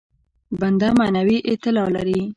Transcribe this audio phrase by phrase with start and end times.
[0.61, 2.21] بنده معنوي اعتلا لري.